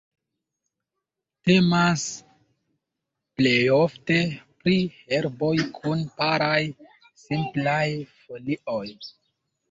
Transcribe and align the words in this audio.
Temas 1.47 2.05
plejofte 3.41 4.17
pri 4.63 4.77
herboj 4.93 5.51
kun 5.75 6.01
paraj, 6.21 6.63
simplaj 7.25 7.83
folioj. 8.23 8.89